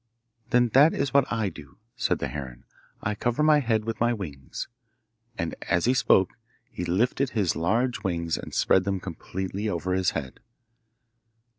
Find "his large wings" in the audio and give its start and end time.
7.29-8.35